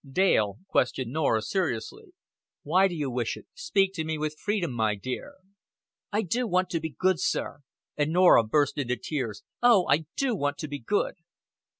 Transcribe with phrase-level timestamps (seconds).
[0.11, 2.15] Dale questioned Norah seriously.
[2.63, 3.45] "Why do you wish it?
[3.53, 5.35] Speak to me with freedom, my dear."
[6.11, 7.59] "I do want to be good, sir."
[7.95, 9.43] And Norah burst into tears.
[9.61, 11.17] "Oh, I do want to be good."